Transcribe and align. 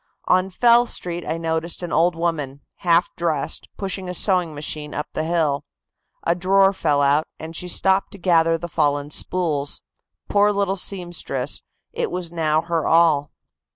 On 0.25 0.49
Fell 0.49 0.87
Street 0.87 1.23
I 1.27 1.37
noticed 1.37 1.83
an 1.83 1.93
old 1.93 2.15
woman, 2.15 2.61
half 2.77 3.15
dressed, 3.15 3.69
pushing 3.77 4.09
a 4.09 4.15
sewing 4.15 4.55
machine 4.55 4.95
up 4.95 5.05
the 5.13 5.23
hill. 5.25 5.63
A 6.23 6.33
drawer 6.33 6.73
fell 6.73 7.03
out, 7.03 7.27
and 7.39 7.55
she 7.55 7.67
stopped 7.67 8.11
to 8.13 8.17
gather 8.17 8.57
the 8.57 8.67
fallen 8.67 9.11
spools. 9.11 9.79
Poor 10.27 10.51
little 10.51 10.75
seamstress, 10.75 11.61
it 11.93 12.09
was 12.09 12.31
now 12.31 12.63
her 12.63 12.87
all." 12.87 13.29